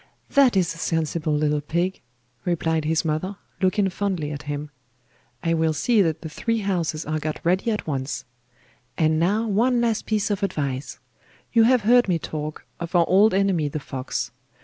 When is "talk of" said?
12.17-12.95